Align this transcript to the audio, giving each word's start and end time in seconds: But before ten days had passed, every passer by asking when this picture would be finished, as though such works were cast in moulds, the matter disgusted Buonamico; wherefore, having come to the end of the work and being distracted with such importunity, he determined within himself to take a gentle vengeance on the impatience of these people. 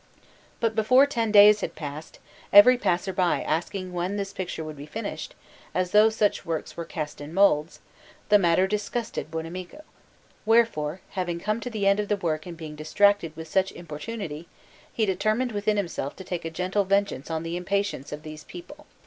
But 0.59 0.73
before 0.73 1.05
ten 1.05 1.31
days 1.31 1.61
had 1.61 1.75
passed, 1.75 2.17
every 2.51 2.75
passer 2.75 3.13
by 3.13 3.43
asking 3.43 3.93
when 3.93 4.17
this 4.17 4.33
picture 4.33 4.63
would 4.63 4.75
be 4.75 4.87
finished, 4.87 5.35
as 5.75 5.91
though 5.91 6.09
such 6.09 6.43
works 6.43 6.75
were 6.75 6.85
cast 6.85 7.21
in 7.21 7.35
moulds, 7.35 7.81
the 8.29 8.39
matter 8.39 8.65
disgusted 8.65 9.29
Buonamico; 9.29 9.83
wherefore, 10.43 11.01
having 11.11 11.39
come 11.39 11.59
to 11.59 11.69
the 11.69 11.85
end 11.85 11.99
of 11.99 12.07
the 12.07 12.17
work 12.17 12.47
and 12.47 12.57
being 12.57 12.75
distracted 12.75 13.37
with 13.37 13.47
such 13.47 13.71
importunity, 13.73 14.47
he 14.91 15.05
determined 15.05 15.51
within 15.51 15.77
himself 15.77 16.15
to 16.15 16.23
take 16.23 16.45
a 16.45 16.49
gentle 16.49 16.83
vengeance 16.83 17.29
on 17.29 17.43
the 17.43 17.55
impatience 17.55 18.11
of 18.11 18.23
these 18.23 18.43
people. 18.45 18.87